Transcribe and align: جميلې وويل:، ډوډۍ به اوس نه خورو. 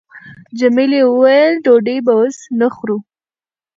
جميلې 0.59 1.01
وويل:، 1.05 1.51
ډوډۍ 1.65 1.97
به 2.05 2.11
اوس 2.19 2.37
نه 2.59 2.67
خورو. 2.75 2.97